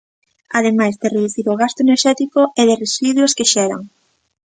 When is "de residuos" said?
2.69-3.35